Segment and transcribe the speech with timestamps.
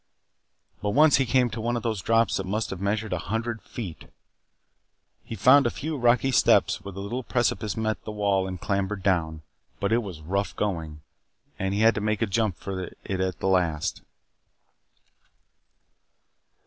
[0.81, 3.61] But once he came to one of these drops that must have measured a hundred
[3.61, 4.05] feet.
[5.23, 9.03] He found a few rocky steps where the little precipice met the wall and clambered
[9.03, 9.43] down,
[9.79, 11.01] but it was rough going,
[11.59, 14.01] and he had to make a jump for it at the last.